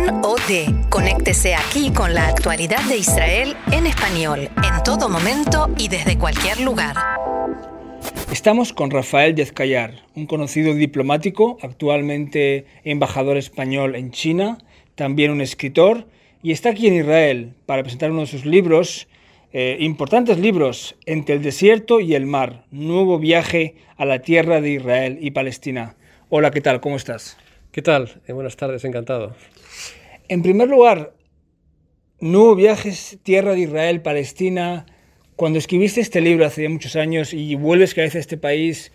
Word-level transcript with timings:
Plan 0.00 0.20
OD. 0.24 0.88
Conéctese 0.88 1.54
aquí 1.54 1.90
con 1.92 2.14
la 2.14 2.28
actualidad 2.28 2.82
de 2.88 2.98
Israel 2.98 3.56
en 3.72 3.86
español, 3.86 4.48
en 4.56 4.82
todo 4.82 5.08
momento 5.08 5.68
y 5.76 5.88
desde 5.88 6.16
cualquier 6.16 6.60
lugar. 6.60 6.96
Estamos 8.32 8.72
con 8.72 8.90
Rafael 8.90 9.34
Yezcayar, 9.34 9.94
un 10.14 10.26
conocido 10.26 10.74
diplomático, 10.74 11.58
actualmente 11.60 12.66
embajador 12.84 13.36
español 13.36 13.94
en 13.94 14.10
China, 14.10 14.58
también 14.94 15.32
un 15.32 15.40
escritor, 15.40 16.06
y 16.42 16.52
está 16.52 16.70
aquí 16.70 16.86
en 16.86 16.94
Israel 16.94 17.54
para 17.66 17.82
presentar 17.82 18.10
uno 18.10 18.20
de 18.20 18.26
sus 18.26 18.46
libros, 18.46 19.08
eh, 19.52 19.76
importantes 19.80 20.38
libros, 20.38 20.96
Entre 21.04 21.34
el 21.34 21.42
desierto 21.42 22.00
y 22.00 22.14
el 22.14 22.26
mar, 22.26 22.64
nuevo 22.70 23.18
viaje 23.18 23.74
a 23.96 24.04
la 24.04 24.20
tierra 24.20 24.60
de 24.60 24.70
Israel 24.70 25.18
y 25.20 25.32
Palestina. 25.32 25.96
Hola, 26.28 26.50
¿qué 26.50 26.60
tal? 26.60 26.80
¿Cómo 26.80 26.96
estás? 26.96 27.36
¿Qué 27.72 27.82
tal? 27.82 28.20
Eh, 28.26 28.32
buenas 28.32 28.56
tardes, 28.56 28.84
encantado. 28.84 29.32
En 30.28 30.42
primer 30.42 30.68
lugar, 30.68 31.14
nuevo 32.18 32.56
viaje, 32.56 32.92
tierra 33.22 33.52
de 33.52 33.60
Israel, 33.60 34.02
Palestina. 34.02 34.86
Cuando 35.36 35.60
escribiste 35.60 36.00
este 36.00 36.20
libro 36.20 36.44
hace 36.44 36.68
muchos 36.68 36.96
años 36.96 37.32
y 37.32 37.54
vuelves 37.54 37.94
cada 37.94 38.06
vez 38.08 38.16
a 38.16 38.18
este 38.18 38.36
país, 38.36 38.90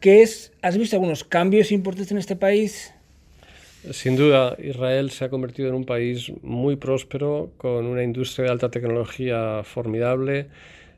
¿qué 0.00 0.22
es? 0.22 0.54
¿Has 0.62 0.78
visto 0.78 0.96
algunos 0.96 1.22
cambios 1.22 1.70
importantes 1.70 2.12
en 2.12 2.18
este 2.18 2.34
país? 2.34 2.94
Sin 3.90 4.16
duda, 4.16 4.56
Israel 4.58 5.10
se 5.10 5.26
ha 5.26 5.28
convertido 5.28 5.68
en 5.68 5.74
un 5.74 5.84
país 5.84 6.32
muy 6.40 6.76
próspero, 6.76 7.52
con 7.58 7.84
una 7.84 8.04
industria 8.04 8.46
de 8.46 8.52
alta 8.52 8.70
tecnología 8.70 9.60
formidable. 9.64 10.46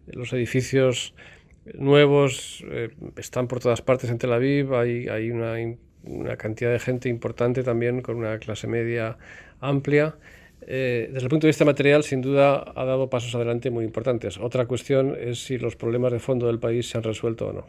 Los 0.06 0.32
edificios 0.32 1.12
nuevos 1.74 2.64
eh, 2.70 2.90
están 3.16 3.48
por 3.48 3.58
todas 3.58 3.82
partes 3.82 4.10
en 4.10 4.18
Tel 4.18 4.32
Aviv. 4.32 4.74
Hay, 4.74 5.08
hay 5.08 5.32
una, 5.32 5.58
una, 6.04 6.36
cantidad 6.36 6.70
de 6.72 6.78
gente 6.78 7.08
importante 7.08 7.62
también, 7.62 8.02
con 8.02 8.16
una 8.16 8.38
clase 8.38 8.66
media 8.66 9.16
amplia. 9.60 10.16
Eh, 10.66 11.08
desde 11.12 11.24
el 11.24 11.30
punto 11.30 11.46
de 11.46 11.50
vista 11.50 11.64
material, 11.64 12.02
sin 12.02 12.22
duda, 12.22 12.72
ha 12.74 12.84
dado 12.84 13.08
pasos 13.08 13.34
adelante 13.34 13.70
muy 13.70 13.84
importantes. 13.84 14.38
Otra 14.38 14.66
cuestión 14.66 15.16
es 15.20 15.44
si 15.44 15.58
los 15.58 15.76
problemas 15.76 16.12
de 16.12 16.18
fondo 16.18 16.46
del 16.46 16.58
país 16.58 16.88
se 16.88 16.98
han 16.98 17.04
resuelto 17.04 17.48
o 17.48 17.52
no. 17.52 17.66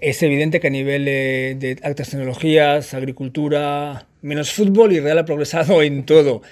Es 0.00 0.22
evidente 0.22 0.60
que 0.60 0.66
a 0.66 0.70
nivel 0.70 1.04
de 1.04 1.78
altas 1.82 2.10
tecnologías, 2.10 2.94
agricultura, 2.94 4.06
menos 4.22 4.52
fútbol, 4.52 4.92
Israel 4.92 5.18
ha 5.18 5.24
progresado 5.24 5.82
en 5.82 6.04
todo. 6.04 6.42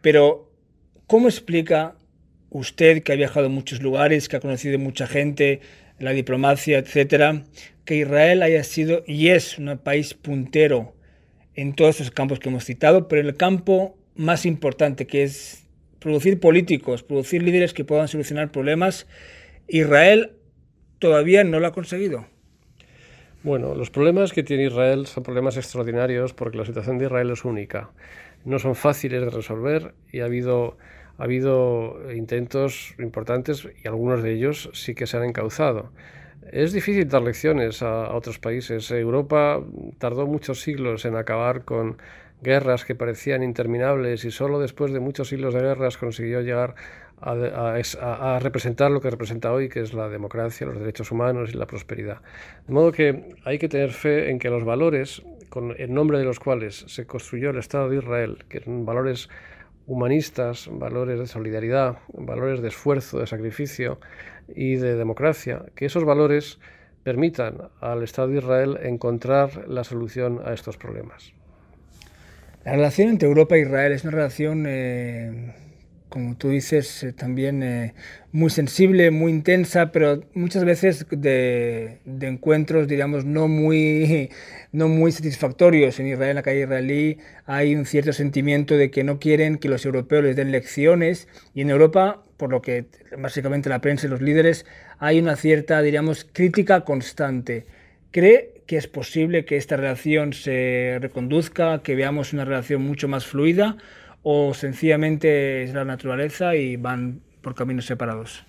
Pero, 0.00 0.48
¿cómo 1.06 1.28
explica 1.28 1.96
usted, 2.52 3.02
que 3.02 3.12
ha 3.12 3.16
viajado 3.16 3.46
a 3.46 3.48
muchos 3.48 3.82
lugares, 3.82 4.28
que 4.28 4.36
ha 4.36 4.40
conocido 4.40 4.78
mucha 4.78 5.06
gente, 5.06 5.60
la 6.02 6.12
diplomacia, 6.12 6.78
etcétera, 6.78 7.44
que 7.84 7.96
Israel 7.96 8.42
haya 8.42 8.64
sido 8.64 9.02
y 9.06 9.28
es 9.28 9.58
un 9.58 9.78
país 9.78 10.14
puntero 10.14 10.94
en 11.54 11.74
todos 11.74 12.00
esos 12.00 12.10
campos 12.10 12.38
que 12.38 12.48
hemos 12.48 12.64
citado, 12.64 13.08
pero 13.08 13.26
el 13.26 13.36
campo 13.36 13.96
más 14.14 14.46
importante, 14.46 15.06
que 15.06 15.22
es 15.22 15.66
producir 15.98 16.40
políticos, 16.40 17.02
producir 17.02 17.42
líderes 17.42 17.72
que 17.72 17.84
puedan 17.84 18.08
solucionar 18.08 18.50
problemas, 18.50 19.06
Israel 19.68 20.32
todavía 20.98 21.44
no 21.44 21.60
lo 21.60 21.66
ha 21.66 21.72
conseguido. 21.72 22.26
Bueno, 23.42 23.74
los 23.74 23.90
problemas 23.90 24.32
que 24.32 24.44
tiene 24.44 24.66
Israel 24.66 25.06
son 25.06 25.24
problemas 25.24 25.56
extraordinarios 25.56 26.32
porque 26.32 26.58
la 26.58 26.64
situación 26.64 26.98
de 26.98 27.06
Israel 27.06 27.30
es 27.30 27.44
única. 27.44 27.90
No 28.44 28.58
son 28.58 28.74
fáciles 28.74 29.20
de 29.20 29.30
resolver 29.30 29.94
y 30.12 30.20
ha 30.20 30.26
habido, 30.26 30.78
ha 31.22 31.24
habido 31.24 32.00
intentos 32.12 32.96
importantes 32.98 33.68
y 33.84 33.86
algunos 33.86 34.24
de 34.24 34.32
ellos 34.32 34.70
sí 34.72 34.96
que 34.96 35.06
se 35.06 35.16
han 35.16 35.22
encauzado. 35.22 35.92
Es 36.50 36.72
difícil 36.72 37.08
dar 37.08 37.22
lecciones 37.22 37.80
a, 37.80 38.12
otros 38.12 38.40
países. 38.40 38.90
Europa 38.90 39.62
tardó 39.98 40.26
muchos 40.26 40.62
siglos 40.62 41.04
en 41.04 41.14
acabar 41.14 41.64
con 41.64 41.96
guerras 42.42 42.84
que 42.84 42.96
parecían 42.96 43.44
interminables 43.44 44.24
y 44.24 44.32
solo 44.32 44.58
después 44.58 44.92
de 44.92 44.98
muchos 44.98 45.28
siglos 45.28 45.54
de 45.54 45.60
guerras 45.60 45.96
consiguió 45.96 46.40
llegar 46.40 46.74
a, 47.20 48.40
representar 48.40 48.90
lo 48.90 49.00
que 49.00 49.08
representa 49.08 49.52
hoy, 49.52 49.68
que 49.68 49.78
es 49.78 49.94
la 49.94 50.08
democracia, 50.08 50.66
los 50.66 50.80
derechos 50.80 51.12
humanos 51.12 51.50
y 51.54 51.56
la 51.56 51.68
prosperidad. 51.68 52.20
De 52.66 52.74
modo 52.74 52.90
que 52.90 53.36
hay 53.44 53.60
que 53.60 53.68
tener 53.68 53.92
fe 53.92 54.28
en 54.28 54.40
que 54.40 54.50
los 54.50 54.64
valores, 54.64 55.22
el 55.78 55.94
nombre 55.94 56.18
de 56.18 56.24
los 56.24 56.40
cuales 56.40 56.84
se 56.88 57.06
construyó 57.06 57.50
el 57.50 57.58
Estado 57.58 57.90
de 57.90 57.98
Israel, 57.98 58.44
que 58.48 58.58
son 58.58 58.84
valores 58.84 59.28
humanistas, 59.86 60.68
valores 60.70 61.18
de 61.18 61.26
solidaridad, 61.26 61.98
valores 62.12 62.62
de 62.62 62.68
esfuerzo, 62.68 63.18
de 63.18 63.26
sacrificio 63.26 63.98
y 64.48 64.76
de 64.76 64.96
democracia, 64.96 65.64
que 65.74 65.86
esos 65.86 66.04
valores 66.04 66.58
permitan 67.02 67.70
al 67.80 68.02
Estado 68.02 68.28
de 68.28 68.38
Israel 68.38 68.78
encontrar 68.82 69.68
la 69.68 69.84
solución 69.84 70.40
a 70.44 70.52
estos 70.52 70.76
problemas. 70.76 71.32
La 72.64 72.72
relación 72.72 73.08
entre 73.08 73.28
Europa 73.28 73.56
e 73.56 73.62
Israel 73.62 73.92
es 73.92 74.04
una 74.04 74.12
relación 74.12 74.64
eh, 74.68 75.54
como 76.12 76.36
tú 76.36 76.50
dices, 76.50 77.04
eh, 77.04 77.14
también 77.14 77.62
eh, 77.62 77.94
muy 78.32 78.50
sensible, 78.50 79.10
muy 79.10 79.32
intensa, 79.32 79.92
pero 79.92 80.22
muchas 80.34 80.62
veces 80.62 81.06
de, 81.10 82.00
encuentros, 82.04 82.86
digamos, 82.86 83.24
no 83.24 83.48
muy, 83.48 84.28
no 84.72 84.88
muy 84.88 85.10
satisfactorios. 85.10 85.98
En 86.00 86.08
Israel, 86.08 86.32
en 86.32 86.36
la 86.36 86.42
calle 86.42 86.64
israelí, 86.64 87.18
hay 87.46 87.74
un 87.74 87.86
cierto 87.86 88.12
sentimiento 88.12 88.76
de 88.76 88.90
que 88.90 89.04
no 89.04 89.18
quieren 89.18 89.56
que 89.56 89.70
los 89.70 89.86
europeos 89.86 90.22
les 90.22 90.36
den 90.36 90.52
lecciones 90.52 91.28
y 91.54 91.62
en 91.62 91.70
Europa, 91.70 92.22
por 92.36 92.50
lo 92.50 92.60
que 92.60 92.84
básicamente 93.16 93.70
la 93.70 93.80
prensa 93.80 94.06
y 94.06 94.10
los 94.10 94.20
líderes, 94.20 94.66
hay 94.98 95.18
una 95.18 95.36
cierta, 95.36 95.80
diríamos, 95.80 96.26
crítica 96.30 96.82
constante. 96.82 97.64
¿Cree 98.10 98.60
que 98.66 98.76
es 98.76 98.86
posible 98.86 99.46
que 99.46 99.56
esta 99.56 99.78
relación 99.78 100.34
se 100.34 100.98
reconduzca, 101.00 101.82
que 101.82 101.94
veamos 101.94 102.34
una 102.34 102.44
relación 102.44 102.82
mucho 102.82 103.08
más 103.08 103.24
fluida? 103.24 103.78
O 104.22 104.54
sencillamente 104.54 105.64
es 105.64 105.74
la 105.74 105.84
naturaleza 105.84 106.54
y 106.54 106.76
van 106.76 107.20
por 107.40 107.54
caminos 107.54 107.86
separados? 107.86 108.44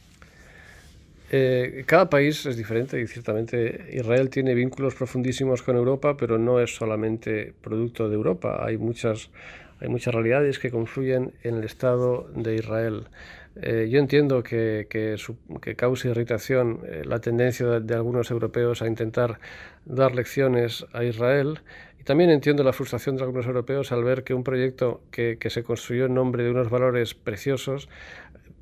Eh, 1.35 1.83
cada 1.87 2.11
país 2.11 2.45
es 2.45 2.57
diferente 2.57 3.01
y 3.01 3.07
ciertamente 3.07 3.89
Israel 3.91 4.29
tiene 4.29 4.53
vínculos 4.53 4.93
profundísimos 4.93 5.63
con 5.63 5.75
Europa, 5.75 6.15
pero 6.15 6.37
no 6.37 6.59
es 6.59 6.75
solamente 6.75 7.53
producto 7.61 8.07
de 8.07 8.13
Europa. 8.13 8.63
Hay 8.63 8.77
muchas, 8.77 9.31
hay 9.79 9.89
muchas 9.89 10.13
realidades 10.13 10.59
que 10.59 10.69
confluyen 10.69 11.33
en 11.41 11.55
el 11.55 11.63
Estado 11.63 12.29
de 12.35 12.55
Israel. 12.55 13.05
Eh, 13.55 13.87
yo 13.89 13.99
entiendo 13.99 14.41
que, 14.41 14.87
que, 14.89 15.15
que 15.61 15.75
causa 15.75 16.07
irritación 16.09 16.79
eh, 16.85 17.03
la 17.05 17.19
tendencia 17.19 17.67
de, 17.67 17.79
de, 17.81 17.93
algunos 17.93 18.31
europeos 18.31 18.81
a 18.81 18.87
intentar 18.87 19.39
dar 19.85 20.15
lecciones 20.15 20.85
a 20.93 21.03
Israel. 21.03 21.59
También 22.03 22.31
entiendo 22.31 22.63
la 22.63 22.73
frustración 22.73 23.15
de 23.15 23.23
algunos 23.23 23.45
europeos 23.45 23.93
al 23.93 24.03
ver 24.03 24.25
que 24.25 24.33
un 24.33 24.43
proyecto 24.43 25.01
que, 25.09 25.37
se 25.49 25.63
construyó 25.63 26.05
en 26.05 26.13
nombre 26.13 26.43
de 26.43 26.49
unos 26.49 26.69
valores 26.69 27.13
preciosos 27.13 27.87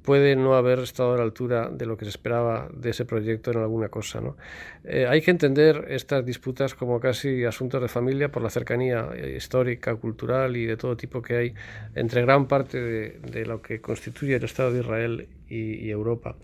puede 0.04 0.36
no 0.36 0.56
haber 0.56 0.80
estado 0.80 1.14
a 1.14 1.18
la 1.18 1.24
altura 1.24 1.70
de 1.70 1.86
lo 1.86 1.98
que 1.98 2.06
se 2.06 2.10
esperaba 2.10 2.70
de 2.74 2.90
ese 2.90 3.06
proyecto 3.06 3.52
en 3.52 3.58
alguna 3.58 3.90
cosa. 3.90 4.22
¿no? 4.22 4.36
Eh, 4.84 5.06
hay 5.08 5.22
que 5.22 5.32
entender 5.32 5.86
estas 5.90 6.26
disputas 6.26 6.74
como 6.74 7.00
casi 7.00 7.46
asuntos 7.46 7.82
de 7.82 7.88
familia 7.88 8.32
por 8.32 8.42
la 8.42 8.50
cercanía 8.50 9.10
eh, 9.16 9.36
histórica, 9.38 9.96
cultural 9.96 10.58
y 10.58 10.66
de 10.66 10.78
todo 10.78 10.98
tipo 10.98 11.22
que 11.22 11.36
hay 11.36 11.54
entre 11.96 12.22
gran 12.22 12.48
parte 12.48 12.80
de, 12.80 13.46
lo 13.46 13.62
que 13.62 13.82
constituye 13.82 14.36
el 14.36 14.44
Estado 14.44 14.72
de 14.72 14.80
Israel 14.80 15.28
y, 15.48 15.90
Europa. 15.90 16.36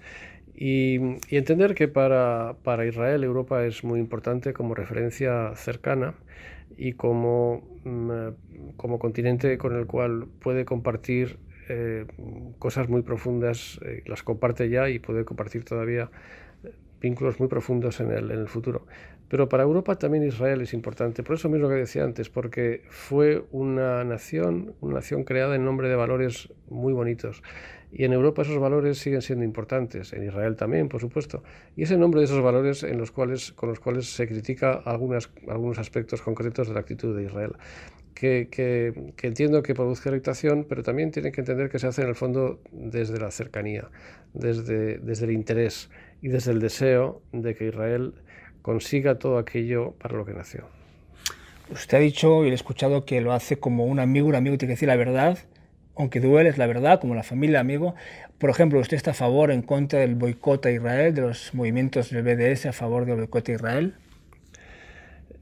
Y, 0.55 0.99
y, 1.29 1.37
entender 1.37 1.75
que 1.75 1.87
para, 1.87 2.55
para 2.63 2.85
Israel 2.85 3.23
Europa 3.23 3.63
es 3.65 3.83
muy 3.83 3.99
importante 3.99 4.53
como 4.53 4.73
referencia 4.75 5.53
cercana 5.55 6.15
y 6.75 6.93
como, 6.93 7.63
mm, 7.83 8.75
como 8.75 8.99
continente 8.99 9.57
con 9.57 9.75
el 9.75 9.85
cual 9.85 10.27
puede 10.39 10.65
compartir 10.65 11.37
eh, 11.69 12.05
cosas 12.59 12.89
muy 12.89 13.01
profundas, 13.01 13.79
eh, 13.85 14.03
las 14.05 14.23
comparte 14.23 14.69
ya 14.69 14.89
y 14.89 14.99
puede 14.99 15.25
compartir 15.25 15.63
todavía 15.63 16.09
eh, 16.63 16.71
vínculos 17.01 17.39
muy 17.39 17.47
profundos 17.47 17.99
en 17.99 18.11
el, 18.11 18.31
en 18.31 18.39
el 18.39 18.47
futuro. 18.47 18.85
Pero 19.29 19.49
para 19.49 19.63
Europa 19.63 19.97
también 19.97 20.23
Israel 20.23 20.61
es 20.61 20.73
importante, 20.73 21.21
por 21.21 21.35
eso 21.35 21.49
mismo 21.49 21.67
que 21.67 21.75
decía 21.75 22.03
antes, 22.03 22.29
porque 22.29 22.83
fue 22.89 23.43
una 23.51 24.03
nación, 24.05 24.73
una 24.79 24.95
nación 24.95 25.25
creada 25.25 25.55
en 25.55 25.65
nombre 25.65 25.89
de 25.89 25.95
valores 25.95 26.49
muy 26.69 26.93
bonitos. 26.93 27.43
Y 27.91 28.03
en 28.03 28.13
Europa 28.13 28.41
esos 28.41 28.59
valores 28.59 28.97
siguen 28.97 29.21
siendo 29.21 29.45
importantes, 29.45 30.13
en 30.13 30.25
Israel 30.25 30.55
también, 30.55 30.89
por 30.89 31.01
supuesto. 31.01 31.43
Y 31.75 31.83
es 31.83 31.91
el 31.91 31.99
nombre 31.99 32.19
de 32.19 32.25
esos 32.25 32.41
valores 32.41 32.83
en 32.83 32.97
los 32.97 33.11
cuales, 33.11 33.53
con 33.53 33.69
los 33.69 33.79
cuales 33.79 34.13
se 34.13 34.27
critica 34.27 34.73
algunas, 34.73 35.29
algunos 35.47 35.79
aspectos 35.79 36.21
concretos 36.21 36.67
de 36.67 36.73
la 36.73 36.81
actitud 36.81 37.15
de 37.15 37.23
Israel. 37.23 37.53
Que, 38.19 38.47
que, 38.49 39.13
que, 39.15 39.27
entiendo 39.27 39.61
que 39.61 39.75
produzca 39.75 40.09
irritación, 40.09 40.65
pero 40.67 40.81
también 40.81 41.11
tienen 41.11 41.31
que 41.31 41.41
entender 41.41 41.69
que 41.69 41.77
se 41.77 41.85
hace 41.85 42.01
en 42.01 42.07
el 42.07 42.15
fondo 42.15 42.59
desde 42.71 43.19
la 43.19 43.29
cercanía, 43.29 43.89
desde, 44.33 44.97
desde 44.97 45.25
el 45.25 45.33
interés 45.33 45.91
y 46.21 46.29
desde 46.29 46.51
el 46.51 46.59
deseo 46.59 47.21
de 47.31 47.53
que 47.53 47.67
Israel 47.67 48.15
consiga 48.63 49.19
todo 49.19 49.37
aquello 49.37 49.91
para 49.99 50.17
lo 50.17 50.25
que 50.25 50.33
nació. 50.33 50.67
Usted 51.69 51.97
ha 51.97 52.01
dicho 52.01 52.43
y 52.43 52.49
he 52.49 52.53
escuchado 52.53 53.05
que 53.05 53.21
lo 53.21 53.33
hace 53.33 53.59
como 53.59 53.85
un 53.85 53.99
amigo, 53.99 54.27
un 54.27 54.35
amigo 54.35 54.53
que 54.53 54.59
tiene 54.59 54.71
que 54.71 54.77
decir 54.77 54.87
la 54.87 54.95
verdad 54.95 55.37
aunque 55.97 56.19
duele, 56.19 56.49
es 56.49 56.57
la 56.57 56.67
verdad, 56.67 56.99
como 56.99 57.15
la 57.15 57.23
familia, 57.23 57.59
amigo. 57.59 57.95
Por 58.37 58.49
ejemplo, 58.49 58.79
¿usted 58.79 58.97
está 58.97 59.11
a 59.11 59.15
favor 59.15 59.51
en 59.51 59.63
contra 59.63 59.99
del 59.99 60.15
boicot 60.15 60.65
a 60.65 60.71
Israel, 60.71 61.13
de 61.13 61.21
los 61.21 61.53
movimientos 61.53 62.11
del 62.11 62.23
BDS 62.23 62.67
a 62.67 62.73
favor 62.73 63.05
del 63.05 63.15
boicot 63.15 63.49
a 63.49 63.51
Israel? 63.51 63.95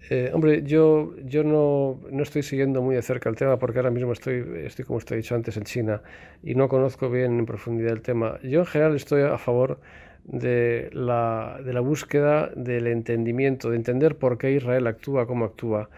Eh, 0.10 0.30
hombre, 0.34 0.62
yo, 0.64 1.16
yo 1.26 1.44
no, 1.44 2.00
no, 2.12 2.24
estoy 2.24 2.44
siguiendo 2.44 2.82
muy 2.82 2.96
de 2.96 3.02
cerca 3.02 3.28
el 3.30 3.36
tema 3.36 3.58
porque 3.58 3.80
ahora 3.80 3.90
mismo 3.90 4.12
estoy, 4.12 4.46
estoy, 4.64 4.86
como 4.86 4.98
usted 4.98 5.16
ha 5.16 5.18
dicho 5.18 5.34
antes, 5.34 5.58
en 5.58 5.64
China 5.64 6.02
y 6.44 6.54
no 6.54 6.68
conozco 6.68 7.10
bien 7.10 7.40
en 7.40 7.46
profundidad 7.46 7.92
el 7.92 8.02
tema. 8.02 8.40
Yo 8.44 8.60
en 8.60 8.66
general 8.68 8.96
estoy 8.96 9.24
a 9.24 9.38
favor 9.40 9.80
de 10.26 10.90
la, 10.94 11.60
de 11.64 11.74
la 11.74 11.80
búsqueda 11.80 12.52
del 12.56 12.88
entendimiento, 12.88 13.72
de 13.72 13.78
entender 13.78 14.16
por 14.16 14.38
qué 14.38 14.52
Israel 14.52 14.86
actúa 14.88 15.26
como 15.26 15.46
actúa 15.46 15.90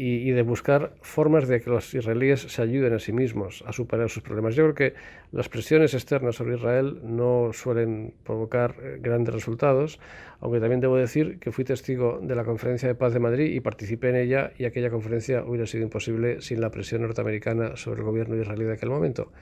y, 0.00 0.30
de 0.30 0.42
buscar 0.42 0.92
formas 1.02 1.48
de 1.48 1.60
que 1.60 1.70
los 1.70 1.92
israelíes 1.92 2.42
se 2.42 2.62
ayuden 2.62 2.94
a 2.94 3.00
sí 3.00 3.12
mismos 3.12 3.64
a 3.66 3.72
superar 3.72 4.08
sus 4.08 4.22
problemas. 4.22 4.54
Yo 4.54 4.62
creo 4.62 4.74
que 4.76 4.94
las 5.32 5.48
presiones 5.48 5.92
externas 5.92 6.36
sobre 6.36 6.54
Israel 6.54 7.00
no 7.02 7.50
suelen 7.52 8.14
provocar 8.22 8.76
eh, 8.80 8.98
grandes 9.02 9.34
resultados, 9.34 9.98
aunque 10.38 10.60
también 10.60 10.80
debo 10.80 10.94
decir 10.94 11.40
que 11.40 11.50
fui 11.50 11.64
testigo 11.64 12.20
de 12.22 12.36
la 12.36 12.44
Conferencia 12.44 12.86
de 12.86 12.94
Paz 12.94 13.12
de 13.12 13.18
Madrid 13.18 13.52
y 13.52 13.58
participé 13.58 14.10
en 14.10 14.16
ella 14.16 14.52
y 14.56 14.66
aquella 14.66 14.88
conferencia 14.88 15.42
hubiera 15.42 15.66
sido 15.66 15.82
imposible 15.82 16.42
sin 16.42 16.60
la 16.60 16.70
presión 16.70 17.02
norteamericana 17.02 17.76
sobre 17.76 17.98
el 17.98 18.06
gobierno 18.06 18.36
israelí 18.36 18.66
de 18.66 18.74
aquel 18.74 18.90
momento. 18.90 19.32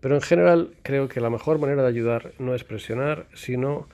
Pero 0.00 0.14
en 0.14 0.20
general 0.20 0.70
creo 0.84 1.08
que 1.08 1.20
la 1.20 1.30
mejor 1.30 1.58
manera 1.58 1.82
de 1.82 1.88
ayudar 1.88 2.30
no 2.38 2.54
es 2.54 2.62
presionar, 2.62 3.26
sino 3.34 3.88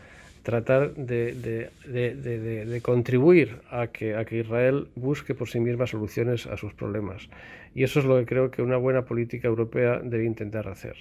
tratar 0.47 0.95
de, 0.95 1.35
de, 1.35 2.65
de, 2.65 2.81
contribuir 2.81 3.59
a 3.69 3.89
que, 3.89 4.15
a 4.15 4.25
que 4.25 4.39
Israel 4.39 4.87
busque 4.95 5.35
por 5.35 5.49
sí 5.49 5.59
misma 5.59 5.89
soluciones 5.89 6.47
a 6.47 6.57
sus 6.57 6.73
problemas. 6.73 7.29
Y 7.75 7.83
eso 7.83 7.99
es 7.99 8.07
lo 8.07 8.17
que 8.19 8.27
creo 8.27 8.53
que 8.53 8.63
una 8.63 8.77
buena 8.77 9.05
política 9.05 9.49
europea 9.49 9.99
debe 10.05 10.25
intentar 10.25 10.69
hacer. 10.69 10.95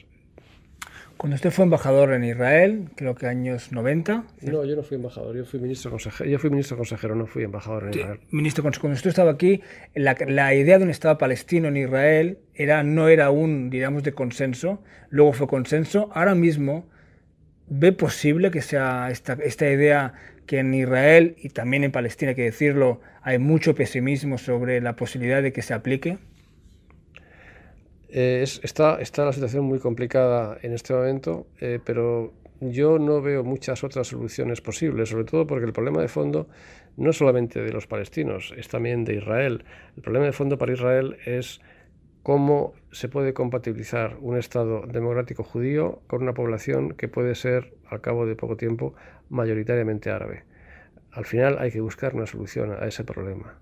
Cuando 1.16 1.36
usted 1.36 1.52
fue 1.52 1.64
embajador 1.64 2.12
en 2.14 2.24
Israel, 2.24 2.90
creo 2.96 3.14
que 3.14 3.28
años 3.28 3.72
90. 3.72 4.24
No, 4.42 4.66
yo 4.66 4.76
no 4.76 4.82
fui 4.82 4.96
embajador, 4.96 5.38
yo 5.38 5.46
fui 5.46 5.60
ministro 5.60 5.92
consejero, 5.92 6.28
yo 6.28 6.40
fui 6.40 6.50
ministro 6.50 6.76
consejero, 6.76 7.16
no 7.16 7.28
fui 7.28 7.44
embajador 7.44 7.84
en 7.84 8.00
Israel. 8.00 8.20
Ministro 8.32 8.64
cuando 8.64 8.96
usted 8.96 9.12
estaba 9.12 9.30
aquí, 9.30 9.62
la, 9.94 10.18
la, 10.28 10.56
idea 10.56 10.80
de 10.80 10.86
un 10.86 10.90
Estado 10.90 11.20
palestino 11.20 11.68
en 11.68 11.78
Israel 11.78 12.40
era, 12.56 12.82
no 12.82 13.10
era 13.10 13.30
un, 13.30 13.70
digamos, 13.70 14.02
de 14.02 14.14
consenso, 14.14 14.82
luego 15.12 15.34
fue 15.34 15.48
consenso. 15.48 16.10
Ahora 16.14 16.34
mismo, 16.34 16.88
¿Ve 17.68 17.92
posible 17.92 18.52
que 18.52 18.62
sea 18.62 19.10
esta, 19.10 19.34
esta 19.34 19.70
idea 19.70 20.14
que 20.46 20.60
en 20.60 20.74
Israel 20.74 21.36
y 21.42 21.50
también 21.50 21.84
en 21.84 21.92
Palestina, 21.92 22.30
hay 22.30 22.36
que 22.36 22.44
decirlo, 22.44 23.02
hay 23.22 23.40
mucho 23.40 23.74
pesimismo 23.74 24.38
sobre 24.38 24.82
la 24.82 24.96
posibilidad 24.96 25.42
de 25.42 25.52
que 25.52 25.62
se 25.64 25.74
aplique? 25.74 26.20
Eh, 28.10 28.44
está, 28.44 29.02
está 29.02 29.26
la 29.26 29.34
situación 29.34 29.66
muy 29.66 29.80
complicada 29.80 30.58
en 30.62 30.74
este 30.74 30.94
momento, 30.94 31.48
eh, 31.60 31.80
pero 31.84 32.34
yo 32.62 33.00
no 33.00 33.22
veo 33.22 33.44
muchas 33.44 33.84
otras 33.84 34.08
soluciones 34.08 34.62
posibles, 34.62 35.10
sobre 35.10 35.26
todo 35.26 35.48
porque 35.48 35.66
el 35.66 35.74
problema 35.74 36.02
de 36.02 36.08
fondo 36.08 36.48
no 36.98 37.10
es 37.10 37.18
solamente 37.18 37.62
de 37.62 37.72
los 37.74 37.88
palestinos, 37.88 38.54
es 38.56 38.68
también 38.68 39.04
de 39.06 39.16
Israel. 39.16 39.66
El 39.98 40.04
problema 40.04 40.26
de 40.26 40.32
fondo 40.32 40.58
para 40.58 40.72
Israel 40.72 41.18
es 41.26 41.60
cómo 42.26 42.74
se 42.92 43.08
puede 43.08 43.36
compatibilizar 43.36 44.18
un 44.20 44.36
Estado 44.36 44.88
democrático 44.88 45.44
judío 45.44 46.02
con 46.08 46.24
una 46.24 46.34
población 46.34 46.96
que 46.96 47.08
puede 47.08 47.36
ser, 47.36 47.76
al 47.88 48.02
cabo 48.02 48.26
de 48.26 48.36
poco 48.36 48.58
tiempo, 48.58 48.96
mayoritariamente 49.30 50.10
árabe. 50.10 50.44
Al 51.12 51.26
final 51.26 51.58
hay 51.60 51.70
que 51.70 51.82
buscar 51.82 52.16
una 52.16 52.26
solución 52.26 52.72
a 52.72 52.88
ese 52.88 53.04
problema. 53.04 53.60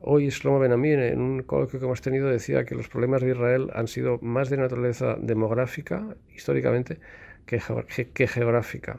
Hoy 0.00 0.28
Shlomo 0.28 0.58
Ben 0.58 0.72
en 0.72 1.20
un 1.20 1.42
coloquio 1.44 1.78
que 1.78 1.86
hemos 1.86 2.00
tenido, 2.00 2.28
decía 2.28 2.64
que 2.64 2.74
los 2.74 2.88
problemas 2.88 3.22
de 3.22 3.30
Israel 3.30 3.70
han 3.74 3.86
sido 3.86 4.18
más 4.22 4.50
de 4.50 4.56
naturaleza 4.56 5.14
demográfica, 5.20 6.16
históricamente, 6.34 6.98
que, 7.46 7.60
geográfica. 8.26 8.98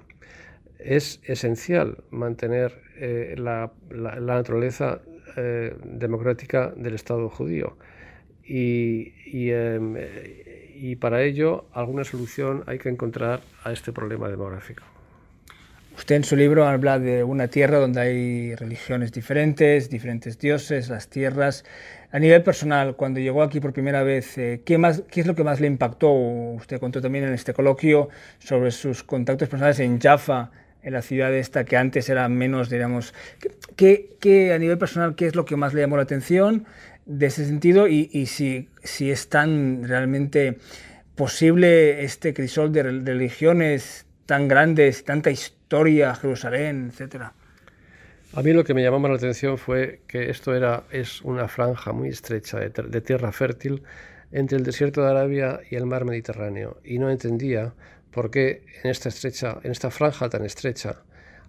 Es 0.79 1.19
esencial 1.25 2.01
mantener 2.11 2.81
eh, 2.95 3.35
la, 3.37 3.73
naturaleza 3.89 5.01
eh, 5.35 5.75
democrática 5.83 6.71
del 6.77 6.95
Estado 6.95 7.27
judío 7.29 7.75
Em, 8.53 9.95
y, 10.75 10.95
para 10.98 11.21
ello 11.21 11.65
alguna 11.74 12.03
solución 12.03 12.63
hay 12.68 12.80
que 12.80 12.89
encontrar 12.89 13.39
a 13.63 13.71
este 13.71 13.94
problema 13.94 14.27
demográfico. 14.27 14.83
Usted 15.95 16.15
en 16.15 16.24
su 16.24 16.36
libro 16.36 16.68
habla 16.68 17.00
de 17.00 17.24
una 17.24 17.48
tierra 17.48 17.77
donde 17.77 18.01
hay 18.01 18.56
religiones 18.56 19.12
diferentes, 19.12 19.89
diferentes 19.89 20.39
dioses, 20.39 20.89
las 20.89 21.09
tierras. 21.09 21.63
A 22.12 22.19
nivel 22.19 22.44
personal, 22.44 22.95
cuando 22.95 23.19
llegó 23.19 23.44
aquí 23.44 23.59
por 23.59 23.71
primera 23.71 24.03
vez, 24.03 24.38
eh, 24.38 24.63
¿qué, 24.65 24.77
más, 24.77 25.04
¿qué 25.09 25.21
es 25.21 25.27
lo 25.27 25.36
que 25.36 25.44
más 25.44 25.62
le 25.62 25.68
impactó? 25.68 26.12
Usted 26.12 26.80
contó 26.80 27.01
también 27.01 27.25
en 27.25 27.33
este 27.33 27.54
coloquio 27.54 28.09
sobre 28.39 28.71
sus 28.71 29.04
contactos 29.04 29.47
personales 29.47 29.80
en 29.80 30.00
Jaffa, 30.00 30.51
en 30.83 30.94
la 30.94 31.01
ciudad 31.01 31.33
esta 31.33 31.63
que 31.63 31.77
antes 31.77 32.09
era 32.09 32.27
menos, 32.27 32.69
digamos, 32.69 33.13
¿qué, 33.75 34.09
qué, 34.19 34.54
a 34.54 34.57
nivel 34.57 34.77
personal, 34.77 35.15
qué 35.15 35.27
es 35.27 35.36
lo 35.36 35.45
que 35.45 35.56
más 35.56 35.74
le 35.74 35.81
llamó 35.81 35.97
la 35.97 36.04
atención? 36.04 36.65
De 37.06 37.25
ese 37.25 37.45
sentido 37.45 37.88
y, 37.88 38.09
y 38.12 38.27
si, 38.27 38.69
si, 38.83 39.12
es 39.12 39.30
tan 39.30 39.83
realmente 39.83 40.57
posible 41.15 42.03
este 42.03 42.33
crisol 42.33 42.71
de 42.71 42.83
religiones 42.83 44.06
tan 44.25 44.48
grandes, 44.48 45.03
tanta 45.03 45.30
historia, 45.30 46.15
Jerusalén, 46.15 46.89
etcétera. 46.92 47.33
A 48.33 48.42
mí 48.42 48.53
lo 48.53 48.63
que 48.63 48.74
me 48.74 48.81
llamó 48.81 49.06
la 49.07 49.15
atención 49.15 49.57
fue 49.57 50.01
que 50.07 50.30
esto 50.30 50.56
era, 50.56 50.83
es 50.92 51.21
una 51.21 51.50
franja 51.50 51.92
muy 51.92 52.09
estrecha 52.09 52.59
de, 52.59 52.69
de, 52.69 53.01
tierra 53.01 53.33
fértil 53.33 53.83
entre 54.31 54.57
el 54.57 54.63
desierto 54.63 55.01
de 55.01 55.09
Arabia 55.09 55.59
y 55.69 55.75
el 55.75 55.86
mar 55.86 56.06
Mediterráneo 56.06 56.80
y 56.86 56.97
no 56.97 57.09
entendía 57.09 57.74
por 58.12 58.31
qué 58.31 58.63
en 58.83 58.92
esta, 58.92 59.09
estrecha, 59.09 59.59
en 59.63 59.71
esta 59.71 59.92
franja 59.92 60.30
tan 60.30 60.45
estrecha 60.45 61.04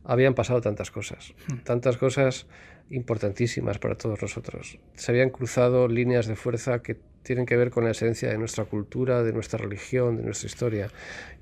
habían 0.05 0.35
pasado 0.35 0.61
tantas 0.61 0.91
cosas, 0.91 1.35
hmm. 1.47 1.59
tantas 1.59 1.97
cosas 1.97 2.47
importantísimas 2.91 3.79
para 3.79 3.97
todos 3.97 4.21
nosotros. 4.21 4.79
Se 4.95 5.13
habían 5.13 5.31
cruzado 5.31 5.89
líneas 5.89 6.27
de 6.27 6.37
fuerza 6.37 6.83
que 6.83 6.97
tienen 7.23 7.47
que 7.47 7.57
ver 7.57 7.71
con 7.71 7.85
la 7.85 7.91
esencia 7.91 8.29
de 8.29 8.39
nuestra 8.39 8.65
cultura, 8.65 9.23
de 9.23 9.33
nuestra 9.33 9.59
religión, 9.59 10.17
de 10.17 10.23
nuestra 10.23 10.47
historia. 10.47 10.89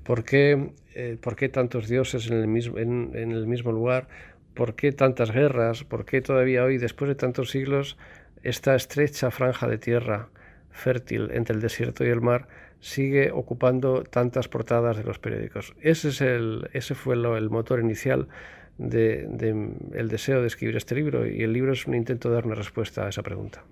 ¿Por 0.03 0.23
qué, 0.23 0.71
eh, 0.93 1.17
¿por 1.19 1.35
qué 1.35 1.49
tantos 1.49 1.87
dioses 1.87 2.27
en 2.27 2.33
el, 2.33 2.47
mismo, 2.47 3.71
lugar? 3.71 4.07
¿Por 4.53 4.75
qué 4.75 4.91
tantas 4.91 5.31
guerras? 5.31 5.83
¿Por 5.83 6.05
qué 6.05 6.21
todavía 6.21 6.63
hoy, 6.63 6.77
después 6.77 7.09
de 7.09 7.15
tantos 7.15 7.51
siglos, 7.51 7.97
esta 8.43 8.75
estrecha 8.75 9.31
franja 9.31 9.67
de 9.67 9.77
tierra 9.77 10.29
fértil 10.71 11.29
entre 11.33 11.55
el 11.55 11.61
desierto 11.61 12.05
y 12.05 12.09
el 12.09 12.21
mar 12.21 12.47
sigue 12.79 13.31
ocupando 13.31 14.03
tantas 14.03 14.47
portadas 14.47 14.97
de 14.97 15.03
los 15.03 15.19
periódicos? 15.19 15.73
Ese, 15.81 16.11
fue 16.95 17.15
el 17.15 17.49
motor 17.49 17.79
inicial 17.79 18.27
de, 18.81 19.69
el 19.93 20.09
deseo 20.09 20.41
de 20.41 20.47
escribir 20.47 20.75
este 20.75 20.95
libro 20.95 21.27
y 21.27 21.43
el 21.43 21.53
libro 21.53 21.73
es 21.73 21.85
un 21.85 21.95
intento 21.95 22.29
de 22.29 22.35
dar 22.35 22.45
una 22.45 22.55
respuesta 22.55 23.05
a 23.05 23.09
esa 23.09 23.21
pregunta. 23.21 23.63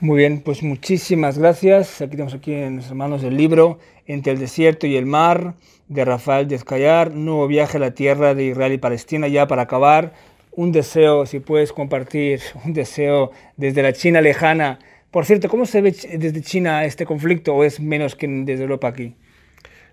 Muy 0.00 0.18
bien, 0.18 0.40
pues 0.40 0.62
muchísimas 0.62 1.38
gracias. 1.38 2.00
Aquí 2.00 2.12
tenemos 2.12 2.34
aquí 2.34 2.54
en 2.54 2.74
nuestras 2.74 2.96
manos 2.96 3.22
el 3.22 3.36
libro 3.36 3.78
Entre 4.06 4.32
el 4.32 4.38
desierto 4.38 4.86
y 4.86 4.96
el 4.96 5.06
mar 5.06 5.54
de 5.88 6.04
Rafael 6.04 6.48
Descayar, 6.48 7.12
Nuevo 7.12 7.46
viaje 7.46 7.76
a 7.76 7.80
la 7.80 7.92
tierra 7.92 8.34
de 8.34 8.46
Israel 8.46 8.72
y 8.72 8.78
Palestina. 8.78 9.28
Ya 9.28 9.46
para 9.46 9.62
acabar, 9.62 10.14
un 10.52 10.72
deseo, 10.72 11.26
si 11.26 11.40
puedes 11.40 11.72
compartir, 11.72 12.40
un 12.64 12.72
deseo 12.72 13.32
desde 13.56 13.82
la 13.82 13.92
China 13.92 14.20
lejana. 14.20 14.78
Por 15.10 15.24
cierto, 15.24 15.48
¿cómo 15.48 15.66
se 15.66 15.80
ve 15.80 15.94
desde 16.18 16.40
China 16.42 16.84
este 16.84 17.04
conflicto 17.04 17.54
o 17.54 17.64
es 17.64 17.80
menos 17.80 18.14
que 18.14 18.28
desde 18.28 18.62
Europa 18.62 18.88
aquí? 18.88 19.14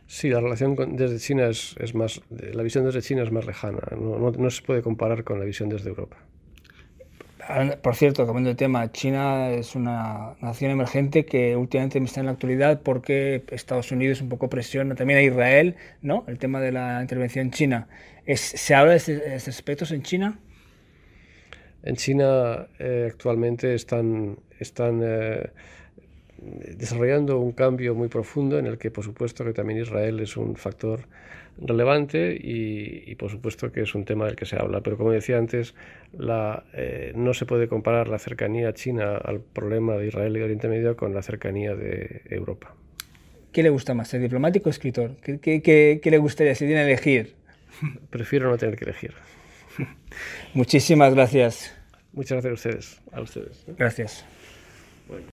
Sí, 0.08 0.30
la 0.30 0.40
relación 0.40 0.76
desde 0.96 1.20
China 1.20 1.48
es, 1.48 1.76
es, 1.80 1.94
más, 1.94 2.22
la 2.30 2.64
visión 2.64 2.86
desde 2.86 3.02
China 3.02 3.24
es 3.24 3.32
más 3.32 3.46
lejana, 3.46 3.80
no, 3.92 4.18
no, 4.18 4.32
no, 4.32 4.50
se 4.50 4.62
puede 4.62 4.82
comparar 4.82 5.26
con 5.26 5.38
la 5.38 5.46
visión 5.46 5.68
desde 5.68 5.90
Europa. 5.90 6.18
Por 7.82 7.96
cierto, 7.96 8.26
cambiando 8.26 8.50
de 8.50 8.56
tema, 8.56 8.92
China 8.92 9.52
es 9.52 9.76
una 9.76 10.36
nación 10.42 10.72
emergente 10.72 11.26
que 11.26 11.56
últimamente 11.56 12.00
está 12.00 12.20
en 12.20 12.26
la 12.26 12.34
actualidad 12.34 12.82
porque 12.82 13.44
Estados 13.52 13.92
Unidos 13.92 14.22
un 14.22 14.28
poco 14.28 14.50
presiona 14.50 14.96
también 14.96 15.20
a 15.20 15.22
Israel, 15.22 15.76
¿no? 16.02 16.26
El 16.28 16.40
tema 16.40 16.60
de 16.60 16.74
la 16.74 17.02
intervención 17.02 17.52
china. 17.52 17.88
Es, 18.26 18.42
¿Se 18.42 18.76
habla 18.76 18.94
de 18.94 18.98
estos 18.98 19.48
aspectos 19.48 19.92
en 19.92 20.04
China? 20.04 20.40
En 21.84 21.96
China 21.96 22.68
eh, 22.80 23.08
actualmente 23.12 23.74
están, 23.76 24.40
están 24.60 25.02
eh, 25.04 25.52
desarrollando 26.40 27.40
un 27.40 27.52
cambio 27.52 27.96
muy 27.96 28.08
profundo 28.08 28.60
en 28.60 28.68
el 28.68 28.78
que 28.78 28.92
por 28.92 29.04
supuesto 29.04 29.44
que 29.44 29.54
también 29.54 29.82
Israel 29.82 30.20
es 30.20 30.38
un 30.38 30.56
factor 30.56 31.02
relevante 31.60 32.38
y, 32.40 33.16
por 33.16 33.32
supuesto 33.32 33.72
que 33.72 33.82
es 33.82 33.96
un 33.96 34.06
tema 34.06 34.26
del 34.26 34.36
que 34.36 34.46
se 34.46 34.58
habla. 34.58 34.82
Pero 34.82 34.98
como 34.98 35.12
decía 35.12 35.38
antes, 35.38 35.74
la, 36.18 36.66
eh, 36.74 37.14
no 37.16 37.34
se 37.34 37.46
puede 37.46 37.68
comparar 37.68 38.10
la 38.10 38.20
cercanía 38.20 38.74
china 38.74 39.18
al 39.18 39.40
problema 39.40 39.96
de 39.96 40.08
Israel 40.08 40.38
y 40.38 40.42
Oriente 40.42 40.68
Medio 40.68 40.96
con 40.96 41.14
la 41.14 41.22
cercanía 41.22 41.76
de 41.76 42.22
Europa. 42.30 42.76
¿Qué 43.52 43.64
le 43.64 43.70
gusta 43.70 43.96
más, 43.96 44.10
ser 44.10 44.22
diplomático 44.22 44.70
o 44.70 44.72
escritor? 44.72 45.16
¿Qué, 45.22 45.40
qué, 45.40 46.00
qué 46.02 46.12
le 46.12 46.18
gustaría 46.20 46.54
si 46.54 46.68
tiene 46.68 46.84
que 46.84 46.92
elegir? 46.92 47.36
Prefiero 48.12 48.52
no 48.52 48.58
tener 48.58 48.76
que 48.76 48.86
elegir. 48.86 49.14
Muchísimas 50.54 51.14
gracias. 51.14 51.74
Muchas 52.14 52.44
gracias 52.44 52.52
a 52.52 52.54
ustedes. 52.54 53.02
A 53.12 53.22
ustedes. 53.22 53.66
Gracias. 53.78 54.26